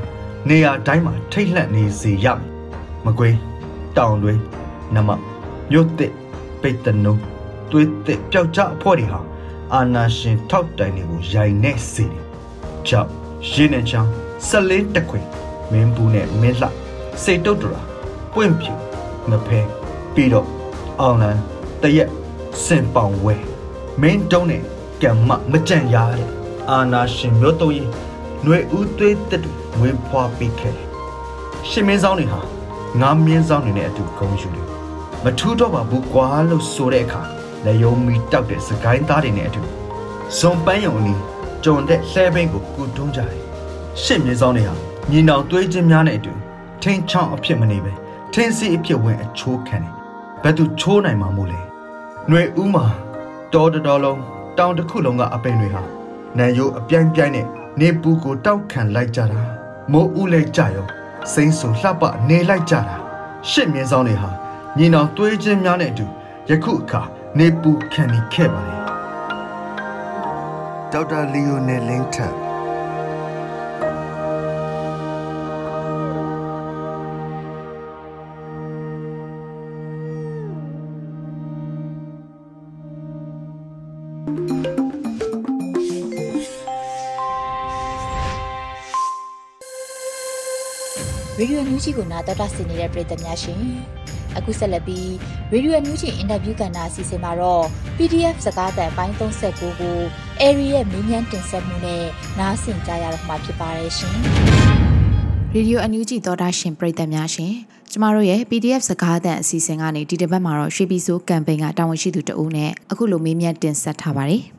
[0.48, 2.48] နေရာတိုင်းမှာထိတ်လန့်နေစေရမယ်
[3.04, 3.36] မကွေး
[3.96, 4.34] တောင်တွေ
[4.94, 5.10] နမ
[5.70, 6.12] မြို့တစ်
[6.62, 7.16] ပိတ်တနုံ
[7.70, 9.20] သွေးတစ်ပျောက်ကြအဖို့တွေဟာ
[9.74, 12.22] အာနာရှင်ထောက်တိုင်တွေကိုရိုင်နေစေတယ်
[12.88, 13.10] ကြောက်
[13.50, 14.10] ရင်းနဲ့ချောင်း
[14.48, 15.26] ဆက်လင်းတက်ခွင်
[15.72, 16.68] မင်းဘူးနဲ့မင်းလှ
[17.22, 17.80] စိတ်တုတ်တရာ
[18.34, 18.72] ပွင့်ဖြူ
[19.30, 19.60] မဖဲ
[20.14, 20.46] ပြီးတော့
[21.00, 21.38] အောင်လန်
[21.82, 22.10] တရက်
[22.64, 23.34] စင်ပောင်ဝဲ
[24.00, 24.62] မင်းတုံးနဲ့
[25.02, 26.28] ကံမမကြံရတဲ့
[26.70, 27.90] အာနာရှင်မျိုးတော့ရင်
[28.42, 30.88] ຫນွေဦးသွေးတက်တွေဝင်းဖွာပေးခဲ့တယ်
[31.68, 32.40] ရှင်မင်းဆောင်တွေဟာ
[33.00, 34.66] ငါမင်းဆောင်တွေနဲ့အတူဂုံယူတယ်
[35.24, 37.22] မထူးတော့ပါဘူးကွာလို့ဆိုတဲ့အခါ
[37.64, 39.62] လက်ယုံမီတောက်တဲ့စကိုင်းသားတွေနဲ့အတူ
[40.38, 41.20] ဇွန်ပန်းယုံအနီး
[41.64, 43.42] ကြုံတဲ့လှဲဘိန်းကိုကူတွန်းကြတယ်
[44.02, 44.74] ရှစ်မြေဆောင်တွေဟာ
[45.10, 46.32] မြေနောင်သွေးချင်းများနဲ့အတူ
[46.82, 47.92] ထင်းချောင်းအဖြစ်မနေပဲ
[48.32, 49.94] ထင်းစီအဖြစ်ဝင်အချိုးခံတယ်
[50.42, 51.60] ဘယ်သူချိုးနိုင်မှာမို့လဲ
[52.28, 52.86] ຫນွေဦးမှာ
[53.52, 54.20] တော်တော်လုံး
[54.58, 55.82] တောင်တစ်ခုလုံးကအပင်တွေဟာ
[56.38, 57.46] နန်ရိုးအပြိုင်ပြိုင်နဲ့
[57.80, 59.40] နေပူကိုတောက်ခံလိုက်ကြတာ
[59.92, 60.86] မိုးဦးလိုက်ကြရော
[61.32, 62.96] စိမ့်ဆူလှပနေလိုက်ကြတာ
[63.50, 64.30] ရှစ်မြင်းဆောင်တွေဟာ
[64.78, 66.06] ညီနောင်သွေးချင်းများနဲ့အတူ
[66.48, 67.02] ယခုအခါ
[67.36, 68.82] နေပူခံနေခဲ့ပါတယ်
[70.92, 72.34] ဒေါက်တာလီယိုနယ်လင်းထက်
[91.38, 93.62] ရေဒီယိုညူးကြီးကိုနာတော်တာဆင်နေတဲ့ပရိသတ်များရှင်
[94.38, 95.10] အခုဆက်လက်ပြီး
[95.52, 97.64] ရေဒီယိုညူးကြီးအင်တာဗျူးကဏ္ဍအစီအစဉ်မှာတော့
[97.96, 99.98] PDF စကားသံပိုင်း39ကို
[100.42, 102.04] Airy ရဲ့မင်းမြန်းတင်ဆက်မှုနဲ့
[102.38, 104.14] နားဆင်ကြရတော့မှာဖြစ်ပါတယ်ရှင်
[105.54, 107.52] ရေဒီယိုအန်ယူဂျီသောတာရှင်ပရိသတ်များရှင်
[107.90, 114.57] ကျမတို့ရဲ့ PDF စကားသံအစီအစဉ်ကနေဒီတစ်ပတ်မှာတော့ရွှေပြည်စိုးကမ်ပိန်းကတာဝန်ရှိသူတဦးနဲ့အခုလိုမေးမြန်းတင်ဆက်ထားပါတယ်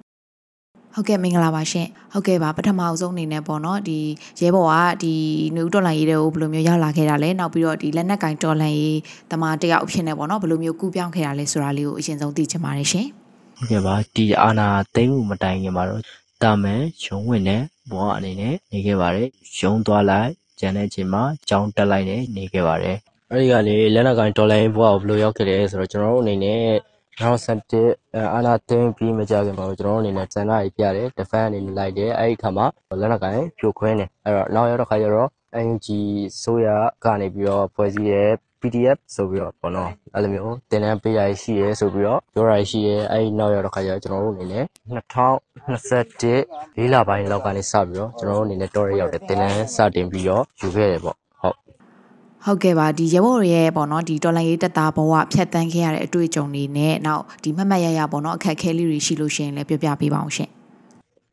[0.95, 3.99] ဟုတ်ကဲ့မင်္ဂလာပါရှင်ဟုတ်ကဲ့ပါပထမအဆုံးအနေနဲ့ပေါ့နော်ဒီ
[4.41, 4.73] ရဲဘော်က
[5.03, 5.13] ဒီ
[5.55, 8.99] နူတော်လိုင်းရေးတွေကိုဘယ်လိုမျိုးရောက်လာခဲ့တာလဲနောက်ပြီးတော့ဒီလက်နက်ကင်တော်လိုင်းရေး
[9.31, 13.07] တမတယောက်အဖြစ်နဲ့ပေါ့နော်ဘယ်လိုမျိုးကူးပြောင်းခဲ့တာလဲဆိုတာလေးကိုအရင်ဆုံးသိချင်ပါတယ်ရှင်
[13.57, 16.03] ဟုတ်ကဲ့ပါဒီအာနာသိမ့်မှုမတိုင်ခင်မှာတော့
[16.43, 19.27] တာမန်ရုံးဝင်တဲ့ဘဝအနေနဲ့နေခဲ့ပါတယ်
[19.59, 22.97] ရုံးသွားလိုက်ကျန်တဲ့အချိန်မှာကြောင်းတက်လိုက်နဲ့နေခဲ့ပါတယ်
[23.31, 26.61] အဲ့ဒီကလေလက်နက်ကိုင်ဒေါ်လာဘဝကိုဘယ်လိုရောက်ခဲ့လဲဆိုတော့ကျွန်တော်တို့အနေနဲ့
[27.19, 32.65] 2017အာနာသိမ့်ပြီးမကြခင်မှာကျွန်တော်တို့အနေနဲ့စံနာကြီးပြတယ် defend အနေနဲ့လိုက်တယ်အဲ့ဒီခါမှာ
[32.99, 35.29] လက်နက်ကိုင်ဖြိုခွင်းတယ်အဲ့တော့နောက်ရောက်တော့ခါကျတော့
[35.65, 35.87] NUG
[36.41, 36.67] ဆိုရ
[37.03, 38.29] ကနေပြီးတော့ဖွဲ့စည်းတဲ့
[38.61, 44.65] PDF ဆိုပြီးတော့ပေါ့နော်အဲ့လိုမျိုးတင်တန်းပေးရရှိရဲဆိုပြီးတော့ပြောရရှိရဲအဲ့ဒီနောက်ရောက်တော့ခါကျတော့ကျွန်တော်တို့အနေနဲ့
[45.69, 51.17] 2021လေးလပိုင်းလောက်ကနေစပြီးတော့ကျွန်တော်တို့အနေနဲ့တော်ရရောက်တဲ့တင်တန်းစတင်ပြီးတော့ယူခဲ့တယ်ပေါ့
[52.45, 60.49] ဟုတ်ဟုတ်ကဲ့ပါဒီရဘော်ရဲ့ပေါ့နော်ဒီတော်လိုင်းရေးတက်တာဘဝဖြတ်တန်းခဲ့ရတဲ့အတွေ့အကြုံတွေနဲ့နောက်ဒီမမတ်ရရပေါ့နော်အခက်အခဲလေးတွေရှိလို့ရှိရင်လည်းပြောပြပေးပါအောင်ရှင်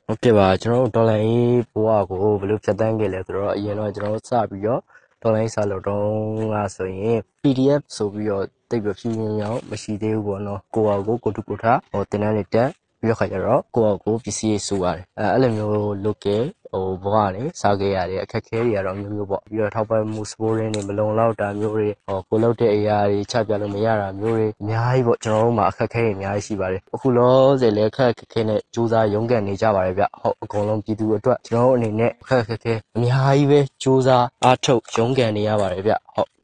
[0.06, 4.80] ဟုတ်ကဲ့ပါကျွန်တော်တို့ဒေါ်လာရေးဘဝကိုဘယ်လိုဖြတ်တန်းခဲ့လဲဆိုတော့အရင်တော့ကျွန်တော်တို့စပြီးတော့
[5.22, 6.06] ဒေါ်လာရေးစာလို့တော့
[6.52, 36.35] ကဆိုရင် PDF ဆိုပြီးတော့တိတ်ပြီးဖြူဖြူမြောင်မရှိသေးဘူးပေါ့နော်ကိုဟာကိုကိုတုကိုထားဟိုတင်တန်းလေးတက် ပြီးတော့ခါကျတော့ကိုယ့်အကိုပစ္စည်းရေးဆိုရတယ်အဲအဲ့လိုမျိုးလုပ်ခဲ့ဟိုဘဝကနေစားခဲ့ရတယ်အခက်ခဲတွေကတော့မျိုးမျိုးပေါ့ပြီးတော့ထောက်ပံ့မှုစပိုးရင်းတွေမလုံလောက်တာမျိုးတွေဟိုကိုလုပ်တဲ့အရာတွေချပြလို့မရတာမျိုးတွေအများကြီးပေါ့ကျွန်တော်တို့မှာအခက်ခဲတွေအများကြီးရှိပါတယ်အခုလောဆယ်လည်းအခက်ခဲနဲ့စူးစမ်းရုန်းကန်နေကြပါတယ်ဗျဟုတ်အကုန်လုံးပြည်သူအတွက်ကျွန်တော်တို့အနေနဲ့အခက်ခဲအများကြီးပဲစူးစမ်းအားထုတ်ရုန်းကန်နေရပါတယ်ဗျဟုတ်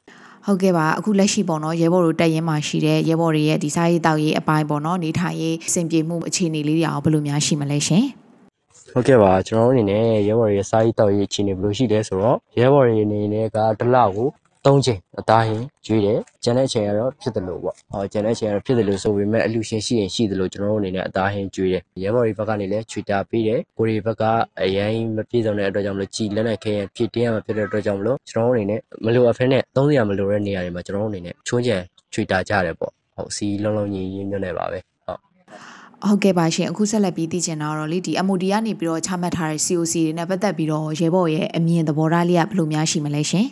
[0.47, 8.05] ဟုတ်ကဲ့ပါအခုလက်ရှိပေါ့နော်ရဲဘော်တို့တက်ရင်မှာရှိတဲ့ရဲဘော်တွေရဲ့ဒီစားရေးတောက်ရေးအပိုင်းပေါ့နော်နေထိုင်ရေးအဆင်ပြေမှုအခြေအနေလေးတွေအောင်ဘယ်လိုများရှိမလဲရှင်
[8.93, 14.29] ဟုတ်ကဲ့ပါကျွန်တော်တို့အနေနဲ့ရဲဘော်ရဲ့စားရေးတောက်ရေးအခြေအနေဘယ်လိုရှိလဲဆိုတော့ရဲဘော်တွေအနေနဲ့ကတစ်လကို
[14.65, 24.23] ၃ချိန်အသားဟင်းကျွေးတယ်ကျန်တဲ့အချိန်ကတော့ဖြစ်တယ်လို့ပေါ့ဟောကျန်တဲ့အချိန်ကတော့ဖြစ်တယ်လို့ဆိုပေမဲ့အလူရှင်ရှိရင်ရှိတယ်လို့ကျွန်တော်တို့အနေနဲ့အသားဟင်းကျွေးတယ်ရဲဘော်တွေဘက်ကနေလည်းချွေတာပေးတယ်ကိုရီဘက်က
[24.63, 31.77] အရင်မပြည့်စုံတဲ့အတွက်ကြောင့်မလို့ကြည်လက်နဲ့ခဲရင်ဖြစ်တင်းရမှာဖြစ်တဲ့အတွက်ကြောင့်မလို့ကျွန်တော်တို့အနေနဲ့မလိုအပ်ဖဲနဲ့သုံးစရာမလိုတဲ့နေရာတွေမှာကျွန်တော်တို့အနေနဲ့ချွန်းချံ
[32.13, 34.79] ချွေတာကြတယ်ပေါ့ဟုတ်စီလုံးလုံးညီညီညွတ်နေပါပဲ
[36.05, 43.47] ဟုတ်ကဲ့ပါရှင်အခုဆက်လက်ပြီးသိချင်တာတော့လေဒီ MOD ကနေပြီးတော့ချမှတ်ထားတဲ့ COC တွေနဲ့ပတ်သက်ပြီးတော့ရဲဘော်ရဲ့အမြင်သဘောထားလေးကဘယ်လိုများရှိမလဲရှင်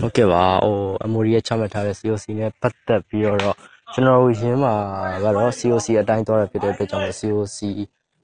[0.00, 0.76] ဟုတ်ကဲ့ပါဟို
[1.10, 3.38] MOD ရဲ့ချမှတ်ထားတဲ့ COC နဲ့ပတ်သက်ပြီးတော့
[3.92, 4.74] ကျွန်တော်တို့ရင်းမှာ
[5.24, 7.58] ကတော့ COC အတိုင်းသွားရဖြစ်တဲ့အတွက်ကြောင့် COC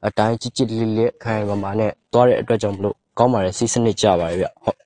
[0.07, 4.79] အတိုင်းကြစ်ကြစ်လေးလေးခိုင်မာမာနဲ့သွားတဲ့အတွက်ကြောင့်မလို့ကောင်းပါတယ်စီးစနစ်ကြပါတယ်ဗျဟုတ်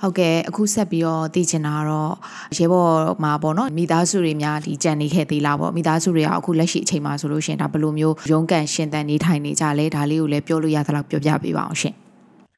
[0.00, 2.12] ဟုတ်ကဲ့အခုဆက်ပြီးတော့သိချင်တာကတော့
[2.56, 11.94] ရဲဘော်မှာပေါ့နော်မိသားစုတွေများဒီကြံနေခဲ့သေးလားပေါ့မိသားစုတွေကအခုလက်ရှိအချိန်မှာဆိုလို့ရှင်ဒါဘယ်လိုမျိုးရုန်းကန်ရှင်သန်နေထိုင်နေကြလဲဒါလေးကိုလည်းပြောလို့ရသလောက်ပြောပြပေးပါအောင်ရှင်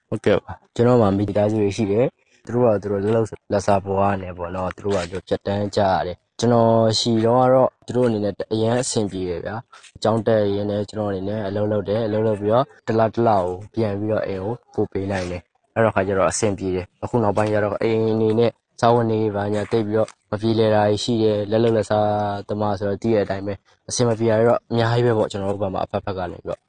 [0.09, 2.07] ဟုတ်ကဲ့ပါကျွန်တော်မှာမိသားစုတွေရှိတယ်
[2.47, 3.15] သူတို့ကသူတို့လက်
[3.53, 9.57] လက်စားဘွားနဲ့ပေါ့နော်သူတို့ကသူဖြတ်တန်းကြရတယ်ကျွန်တော်ရှိတော့ကတော့သူတို့အနေနဲ့အရန်အဆင်ပြေတယ်ဗျာ
[9.97, 15.43] အကြောင်းတက်ရင်းနဲ့ကျွန်တော်အနေနဲ့အလုပ်လုပ်တယ်အလုပ်လုပ်ပြီးတော့တလားတလားကိုပြန်ပြီးတော့အိမ်ကိုပို့ပေးနိုင်တယ်
[15.75, 18.51] အဲ့တော့ခါကျတော့အဆင်ပြေတယ်အခုနောက်ပိုင်းကျတော့အိမ်အနေနဲ့
[18.81, 22.07] စာဝန်နေပါညာတိတ်ပြီးတော့မပြေလဲတာရှိတယ်လက်လုံလက်စား
[22.49, 23.55] သမားဆိုတော့တည့်ရတဲ့အတိုင်းပဲ
[23.89, 26.61] အဆင်မပြေရတော့အများကြီးပဲပေါ့ကျွန်တော်တို့ဘက်မှာအဖက်ဖက်ကနေပြီးတော့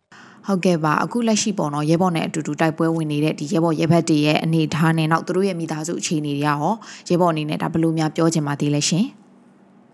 [0.47, 6.57] ဟုတ်ကဲ့ပါအခုလက်ရှိပေါ့နော်ရဲဘော်နဲ့အတူတူတိုက်ပွဲဝင်နေတဲ့ဒီရဲဘော်ရဲဘက်တွေရဲ့အနေအထားနဲ့နောက်သူတို့ရဲ့မိသားစုအခြေအနေတွေရော
[7.09, 9.05] ရဲဘော်အနေနဲ့ဒါဘယ်လိုများပြောချင်ပါသေးလဲရှင်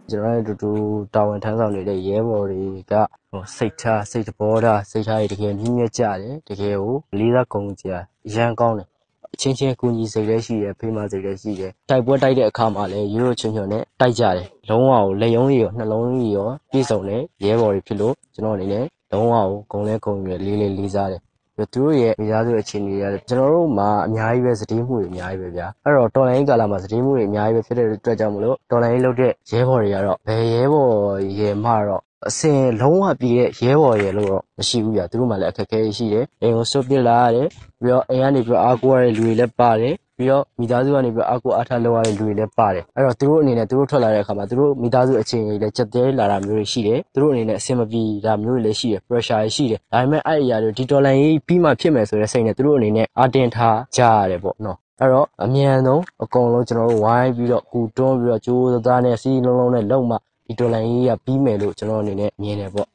[0.09, 0.71] ကျွန်တော်ရဲ့အတူတူ
[1.13, 2.93] တာဝန်ထမ်းဆောင်နေတဲ့ရဲဘော်တွေက
[3.31, 7.87] ဟိုစိတ်ထားစိတ်တဘောထားစိတ်ထားတွေတကယ်မြင့်မြတ်ကြတယ်တကယ်ကိုလေးစားကုန်ကြ
[8.33, 8.87] ရန်ကောင်းတယ်
[9.33, 19.33] အချင်းချင်းကူညီစိတ်လည်းရှိတယ်ဖေးမစိတ်လည်းရှိတယ်တိုက်ပွဲတိုက်တဲ့အခါမှာလည်းရိုးရိုးချွန်ချွန်နဲ့တိုက်ကြတယ်လုံးဝကိုလက်ယုံးကြီးရောနှလုံးကြီးရောပြည့်စုံတဲ့ရဲဘော်တွေဖြစ်လို့ကျွန်တော်အနေနဲ့ လုံးဝ
[19.71, 21.21] ကိုဂုံလဲဂုံရွယ်လေးလေးလေးစားတယ်
[21.57, 30.93] သူတို့ရဲ့မိသားစုအခြေအနေတွေကကျွန်တော်တို့မှာအများကြီးပဲစတေးမှုတွေအများကြီးပဲဗျာအဲ့တော့တော်လိုင်းကာလာမှာစတေးမှုတွေအများကြီးပဲဖြစ်တဲ့အတွက်ကြောင့်မလို့တော်လိုင်းလုပ်တဲ့ရဲဘော်တွေကတော့ဘယ်ရဲဘော်
[31.39, 37.47] ရဲမှတော့အစင်လုံးဝပြည့်တဲ့ရဲဘော်ရဲလို့တော့မရှိဘူးဗျာသူတို့မှလည်းအခက်အခဲရှိတယ်အိမ်ကိုစွတ်ပစ်လာရတယ်
[37.81, 60.15] ပြီးတော့အိမ်ကနေပြီးတော့အားကိုးရတဲ့လူတွေလည်းပါတယ် ပြီးတော့မိသားစုကနေပြီးအကူအထလောက်ရတဲ့လူတွေလည်းပါတယ်အဲ့တော့သူတို့အနေနဲ့သူတို့ထွက်လာတဲ့အခါမှာသူတို့မိသားစုအခြေအနေလည်းကြက်တဲလာတာမျိုးတွေရှိတယ်သူတို့အနေနဲ့အဆင်မပြေတာမျိုးတွေလည်းရှိတယ် pressure ရှိတယ်ဒါပေမဲ့အဲ့အရာတွေဒီဒေါ်လာရေးပြီးမှဖြစ်မယ်ဆိုတဲ့စိတ်နဲ့သူတို့အနေနဲ့အတင်ထားကြရတယ်ပေါ့နော်အဲ့တော့အမြန်ဆုံးအကုန်လုံးကျွန်တော်တို့ဝိုင်းပြီးတော့ကူတွန်းပြီးတော့ကြိုးစားနဲ့စီးလုံးလုံးနဲ့လုံမှ
[60.47, 62.87] ဒီဒေါ်လာရေးကပြီးမယ်လို့ကျွန်တော်အနေနဲ့မြင်တယ်ပေါ့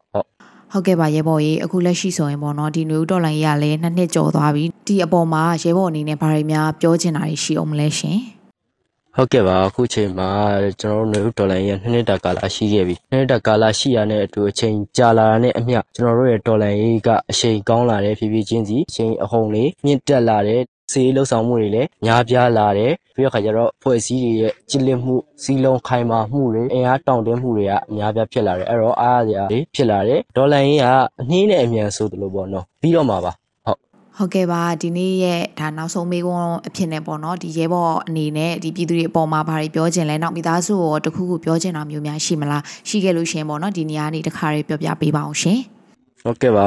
[0.72, 8.18] ဟုတ်ကဲ့ပါရဲဘော်ကြီးအခုလက်ရှိဆိုရင်ပေါ့နော်ဒီနွေဦးဒေါ်လာကြီးကလည်းနှစ်နှစ်ကျော်သွားပြီဒီအပေါ်မှာရဲဘော်အနေနဲ့ဘာတွေများပြောချင်တာရှိအောင်မလဲရှင်
[9.16, 10.30] ဟုတ်ကဲ့ပါအခုချိန်မှာ
[10.80, 20.50] ကျွန်တော်တို့နွေဦးဒေါ်လာကြီးနှစ်နှစ်တာကာလရှိခဲ့ပြီနှစ်နှစ်တာကာလရှိရတဲ့အတူအချိန်ကြာလာတာနဲ့အမျှကျွန်တော်တို့ရဲ့ဒေါ်လာကြီးကအချိန်ကောင်းလာတယ်ဖြည်းဖြည်းချင်းစီအချိန်အဟုန်လေးမြင့်တက်လာတ
[20.84, 30.86] ယ်စေးလှုပ်ဆောင်မှုတွေလည်းများပြားလာတယ်ပြီးတော့ခါကျတော့ဖွဲ့စည်းတွေရဲ့ကြည်လင်မှုစီလုံးခိုင်မာမှုတွေအင်အားတောင့်တင်းမှုတွေကအများပြားဖြစ်လာတယ်အဲ့တော့အားရစရာတွေဖြစ်လာတယ်ဒေါ်လာရင်းက
[31.20, 33.32] အနှင်းနဲ့အမြန်ဆိုသလိုပေါ့နော်ပြီးတော့မှာပါ
[34.18, 45.58] ဟုတ်ကဲ့ပါဒီနေ့ရဲ့ဒါနောက်ဆုံးမေးခွန်းအဖြစ်နဲ့ပေါ့နော်ဒီရဲဘော်အနေနဲ့ဒီပြည်သူတွေအပေါ်မှာဘာတွေပြောချင်လဲနောက်မိသားစုရောတခုခုပြောချင်တာမျိုးများရှိမလားရှိခဲ့လို့ရှင်ပေါ့နော်ဒီနေရာနေတခါလေးပြောပြပေးပါအောင်ရှင်
[46.22, 46.66] ဟုတ်ကဲ့ပါ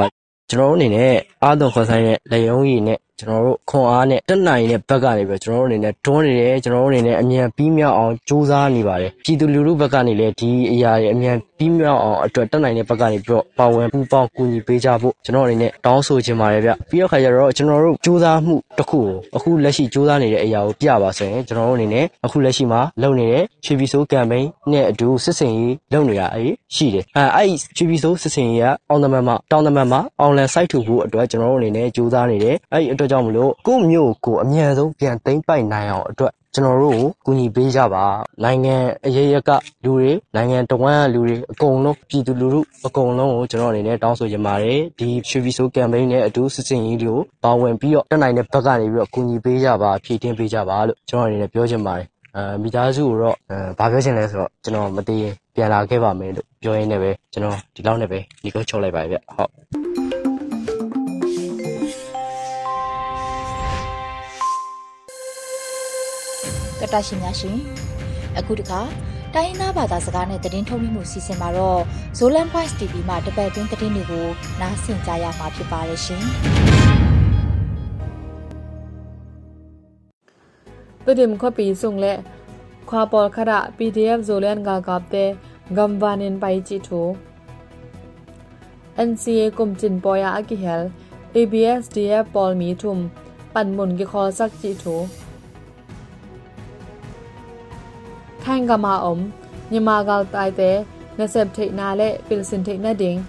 [0.50, 38.04] ကျွန်တော်တို့အနေနဲ့အားသွန်ခွန်ဆိုင်တဲ့လက်ယုံကြီးနဲ့ ကျွန်တော်တို့ခွန်အားနဲ့တက်နိုင်တဲ့ဘက်ကနေပြီးကျွန်တော်တို့အနေနဲ့တွန်းနေတယ်ကျွန်တော်တို့အနေနဲ့အမြန်ပြီးမြောက်အောင်ကြိုးစားနေပါတယ်ပြည်သူလူထုဘက်ကနေလည်းဒီအရာတွေအမြန် ပြီးမြောက်အောင်အတွက်တက်နိုင်တဲ့ဘက်ကနေပြီးတော့ပါဝင်ပူးပေါင်းကူညီပေးကြဖို့ကျွန်တော်အနေနဲ့တောင်းဆိုချင်ပါတယ်ဗျပြီးတော့ခါကျတော့ကျွန်တော်တို့ကြိုးစားမှုတစ်ခုကိုအခုလက်ရှိကြိုးစားနေတဲ့အရာကိုပြပါဆိုရင်ကျွန်တော်တို့အနေနဲ့အခုလက်ရှိမှာလုပ်နေတဲ့ချီပီဆိုးကမ်ပိန်းနဲ့အတူစစ်စင်ရေးလုပ်နေတာအေးရှိတယ်အဲအဲ့ချီပီဆိုးစစ်စင်ရေးကအောင်သမန်မှာတောင်းသမန်မှာအောင်လန်စိုက်ထူဖို့အတွက်ကျွန်တော်တို့အနေနဲ့ကြိုးစားနေတယ်အဲ့ဒီအတွက်ကြောင့်မလို့ကိုယ့်မျိုးကိုအမြန်ဆုံးပြန်သိမ်းပိုက်နိုင်အောင်အတွက် ကျွန်တော်တို့ကိုကူညီပေးကြပါ
[38.44, 39.50] နိုင်ငံအရေးရက
[39.84, 52.06] လူတွေနိုင်ငံတဝန်းကလူတွေအကုန်လုံးပြည်သူလူထုအကုန်လုံးကိုကျွန်တော်အနေနဲ့တောင်းဆိုချင်ပါတယ်ဒီရွှေပြည်စိုးကမ်ပိန်းနဲ့အတူစစ်စင်ရေးတွေကိုပါဝင်ပြီးတော့တက်နိုင်တဲ့ဘက်ကနေပြီးတော့ကူညီပေးကြပါဖြည့်တင်းပေးကြပါလို့ကျွန်တော်အနေနဲ့ပြောချင်ပါတယ်
[52.36, 59.87] အဲမိသားစုကိုတော့အဲဘာပြောချင်လဲဆိုတော့ကျွန်တော်မတည်ပြန်လာခဲ့ပါမယ်လို့ပြောရင်းနဲ့ပဲကျွန်တော်ဒီလောက်နဲ့ပဲဒီကုတ်ချုပ်လိုက်ပါဗျဟုတ်
[66.80, 67.56] တတရှင်များရှင်
[68.38, 68.80] အခုတခါ
[69.34, 71.80] တိုင်းနာဘာသာစကားနဲ့သတင်းထုတ်လွှင့်မှုစီစဉ်မှာတော့
[72.18, 74.26] Zolan Voice TV မှာတပတ်အတွင်းသတင်းတွေကို
[74.60, 76.24] နားဆင်ကြရမှာဖြစ်ပါတယ်ရှင်။
[81.04, 82.12] တရင်ခပီစုံလေ
[82.88, 85.30] ခွာပေါ်ခရ PDF Zolan ကကပ်တဲ့
[85.76, 87.00] ဂမ်ဝါနင်ပိုင်ချီထူ
[89.08, 90.86] NCA ကုမ်ချင်ပေါ်ယာအကိဟဲလ်
[91.34, 93.02] ABSDF ပေါ်မီထုမ်
[93.54, 94.94] ပန်မွန်ကိခေါ်ဆက်ချီထူ
[98.47, 99.15] กจิทูထိုင်ကမာအုံ
[99.71, 100.77] မြန်မာကောက်တိုင်တဲ့
[101.19, 103.19] နဆက်ထိနာလေပီလစင်ထိနာဒင်း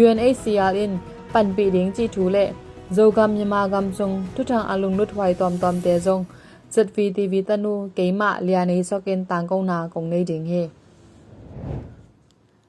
[0.00, 0.92] UNHCR in
[1.32, 2.38] ปันปีดิงจีทูเล
[2.92, 6.20] โจกามยมากามจงทุทางอลุงลุดไวตอมตอมเตจง
[6.74, 10.52] ZVTV ตนูเกมะเลียนีซอกเกนตางกงนากงในดิงเฮ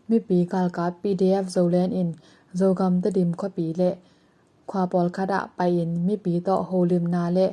[0.09, 2.09] มิปีกาลกา PDF โซเลนอิน
[2.55, 3.81] โจกามตดิมขปีเล
[4.69, 7.45] ခွာပေါ်ခဒပိုင်မိပီတော့ဟိုလင်နာလေ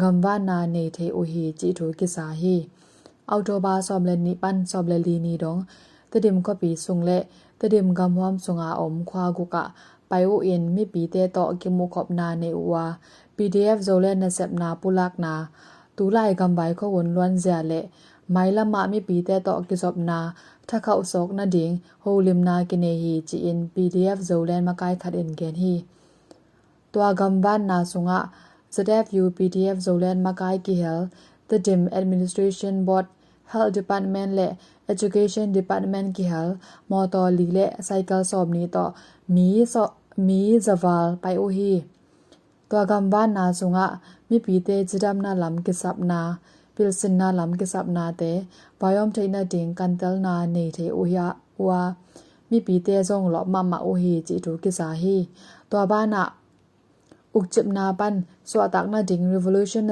[0.00, 2.56] ဂမ်ဝနာနေထေအိုဟီជីထိုကိစာဟီ
[3.29, 5.55] အောက်တိုဘာဆော့ဘလနီပန်ဆော့ဘလလီနီဒုံ
[6.11, 7.17] တဒင်ကပီဆုံလေ
[7.61, 9.57] တဒင်ကမ်ဝမ်ဆုံငါအုံခွာဂုက
[10.09, 12.85] ပိုင်ဝအင်မိပီတဲတော့ကိမုခေါပနာနေဝါ
[13.35, 15.33] PDF ဇိုလဲနဆက်နာပူလကနာ
[15.97, 17.81] တူလိုက်ကမ်ဘိုင်ခဝန်လွမ်ဇာလေ
[18.33, 20.19] မိုင်လမမိပီတဲတော့ကိစောပနာ
[20.69, 25.73] ထခောက်စောကနာဒင်းဟိုလင်နာကိနေဟီချီအင် PDF ဇိုလဲမကိုင်ခတ်အင်ဂန်ဟီ
[26.93, 28.19] တွာဂမ်ဘန်နာဆုငါ
[28.75, 30.95] ZFU PDF ဇိုလဲမကိုင်ကီဟဲ
[31.50, 33.06] the dim administration board
[33.52, 34.50] health department และ
[34.92, 36.48] education department ki hal
[36.90, 38.84] motor li le cycle sob ni to
[39.34, 39.84] mi so
[40.26, 41.72] mi zawal pai o hi
[42.70, 43.86] to gam ban na sunga
[44.28, 46.20] mi pi te jidam na lam ki sap na
[46.74, 48.32] pilsin na lam ki sap na te
[48.80, 51.26] biom thai na ding kan tel na nei the o ya
[51.66, 51.80] wa
[52.50, 55.16] mi pi te zong lo ma ma o hi chi tu ki sa hi
[55.70, 56.22] to ba na
[57.36, 58.14] uk chip na pan
[58.50, 59.84] so tak na ding revolution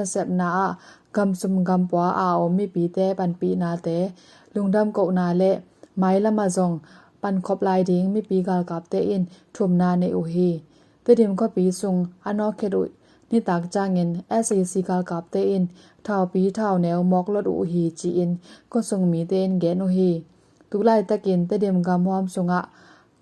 [1.09, 3.55] na sep na a gam sum gam pwa a o mi pi te pan pi
[3.55, 4.11] na te
[4.55, 5.59] lungdam ko na le
[5.95, 6.79] mai lama zong
[7.21, 10.61] pan khop lai ding mi pi gal kap te in thum na ne u hi
[11.05, 12.85] te dim ko pi sung ano khe ru
[13.31, 15.67] ni tak changin SAC gal kap te in
[16.03, 18.37] thao pi thao neu mok lot u hi chi in
[18.69, 20.23] ko sung mi te in gen u hi
[20.69, 22.61] tu lai takin te dim gam hom sunga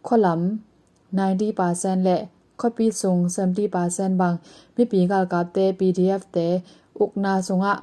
[0.04, 0.58] kholam
[1.14, 2.18] 90%และ
[2.62, 3.18] copy ส่ง
[3.78, 4.34] 70%บาง
[4.76, 6.38] มีปีกากับเต PDF เต
[7.00, 7.74] อุกนาสงะ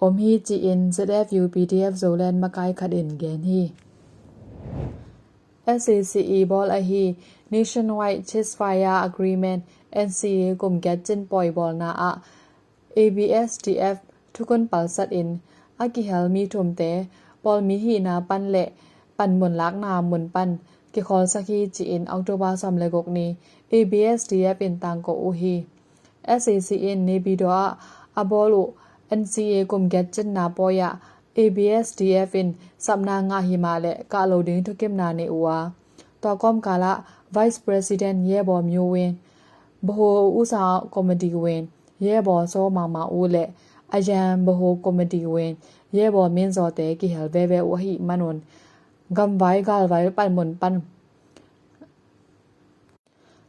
[0.00, 3.62] อมฮีจีอิน ZFU PDF โซแลนมาไกขัดอินเกนฮี
[5.82, 7.04] SACE บอลอฮี
[7.52, 9.60] Nationwide Ceasefire Agreement
[10.06, 12.12] NCA กลุ่มแกจินปล่อยบอลนาอะ
[12.96, 13.96] ABSDF
[14.34, 15.28] ทุกคนปัลสัดอิน
[15.80, 16.82] อากิเฮลมีทุมเต
[17.42, 18.68] ปอลมีฮีนาปันเละ
[19.18, 20.50] ปันหมุนลักนาหมุนปัน
[20.92, 23.26] กิคอลสักฮีจีอินออกโตบาซัมเลกกนี
[23.72, 25.54] ABSDF อินตังโกอูฮี
[26.41, 27.69] SACN နေပြီးတော့
[28.19, 28.69] အဘောလို့
[29.19, 30.81] NCA ကုမ်ဂက်ချင်နာပေါ်ရ
[31.31, 35.71] ABSDF in samna nga himale ka loading to kim na ne uwa
[36.21, 36.91] to kom kala
[37.31, 39.15] vice president ye bo myo win
[39.85, 41.63] bho usa committee win
[42.03, 43.43] ye bo so ma ma u le
[43.95, 45.55] ayan bho committee win
[45.95, 48.37] ye bo min zo te ki hel ve ve u hi manon
[49.15, 50.75] gam vai gal vai pan mon pan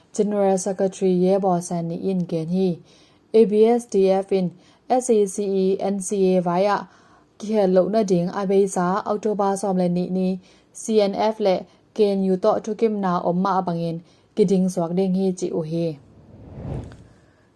[13.59, 13.95] အပငင်
[14.35, 15.85] ကီဒင်းဆွာဒင်းဟီချီအိုဟီ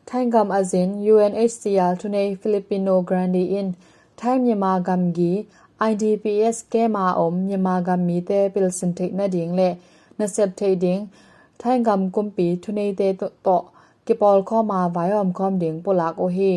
[0.07, 3.67] ထိုင်းကမ်အဇင် UNHCR ထုနေ Filipino Grande in
[4.19, 5.31] ထိုင်းမြန်မာဂမ်ဂီ
[5.89, 9.75] IDPS ကဲမာအုံမြန်မာဂမ်မီတဲပီလစင်တိတ်နဒင်းလက်
[10.19, 11.01] နဆပ်ထေဒင်း
[11.61, 13.65] ထိုင်းကမ်ကွန်ပီထုနေတေတော့
[14.07, 16.51] ကေပေါ်ခေါ်မာဝိုင်ယမ်ကွန်ဒင်းပူလာကိုဟီ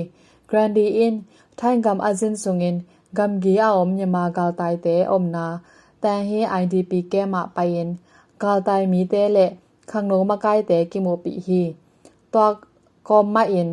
[0.48, 1.14] ဂရန်ဒီအင်
[1.58, 2.76] ထိုင်းကမ်အဇင်ဆုငင်
[3.16, 5.46] ဂမ်ဂီအုံမြမာဂါတိုင်တေအုံနာ
[6.02, 7.88] တန်ဟီ IDP ကဲမာပိုင်
[8.42, 9.46] ဂါတိုင်မီတေလေ
[9.90, 11.62] ခန်းနိုမကိုင်တေကိမိုပီဟီ
[12.34, 12.54] တော့
[13.08, 13.70] ကောမအင်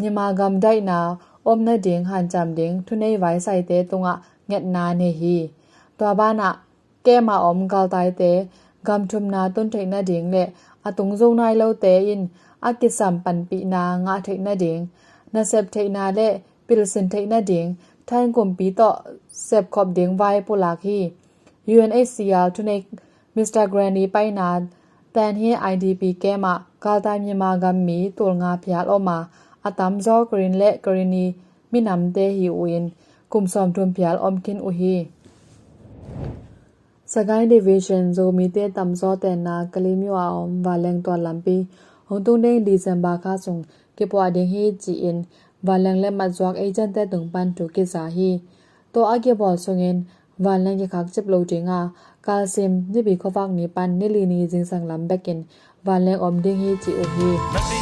[0.00, 1.00] မြမာဂမ်ဒိုင်နာ
[1.46, 4.12] အုံနဒင်းဟန်ချမ်ဒင်းထုနေဝိုင်ဆိုင်တေတုငါ
[4.50, 5.36] ငက်နာနေဟီ
[5.98, 6.48] တော့ဘာနာ
[7.06, 8.32] ကဲမာအုံဂါတိုင်တေ
[8.86, 10.44] gam thum na ton thei na ding le
[10.88, 12.22] atung zo nai lo te in
[12.68, 14.82] akisam pan pi na nga thei na ding
[15.32, 16.28] na sep thei na le
[16.66, 17.68] pil sin thei na ding
[18.08, 18.88] thain kom pi to
[19.46, 21.00] sep khop ding vai pulak hi
[21.74, 22.76] UNHCR to ne
[23.36, 23.64] Mr.
[23.72, 24.48] Granny ပိုင်နာ
[25.14, 29.18] တန်ဟင်း IDP ကဲမှာကာတိုင်မြန်မာကမီတူငါဖျားလောမှာ
[29.66, 31.24] အတမ်ဇောဂရင်လက်ဂရနီ
[31.70, 32.88] မိနမ်တေဟီဝင်း
[33.32, 34.96] ကုမ် som tum pial omkin uhi
[37.16, 41.56] စကိုင်းဒီဗီရှင်ဇိုမီတဲတမ်ဇောတဲနာကလေးမျိုးအောင်ဗာလန်တော်လမ်ပီ
[42.08, 43.54] ဟွန်တုန်ဒင်းဒီဇမ်ဘာခါဆုံ
[43.98, 45.18] ကေပွားဒင်းဟီဂျီအင်
[45.66, 48.30] ဗာလန်လက်မဇွာက်အေဂျန်တဲတုံပန်တူကိစာဟီ
[48.92, 49.96] တိုအကေဘောဆုံငင်
[50.44, 51.80] ဗာလန်ကေခါချပ်လိုတင်ငါ
[52.26, 55.40] ကာဆင်နိဘီခဖက်နီပန်နီလီနီဇင်းဆန်လမ်ဘက်ကင်
[55.86, 57.81] ဗာလန်အုံဒင်းဟီဂျီအိုဟီ